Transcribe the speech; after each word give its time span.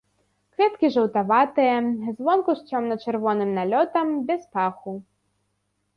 Кветкі 0.53 0.87
жаўтаватыя, 0.95 1.75
звонку 2.21 2.51
з 2.61 2.75
цёмна-чырвоным 2.77 3.49
налётам, 3.61 4.07
без 4.31 4.41
паху. 4.57 4.91